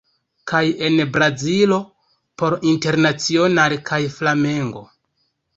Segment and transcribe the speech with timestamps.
[0.51, 1.77] Kaj en Brazilo
[2.43, 4.87] por Internacional kaj Flamengo.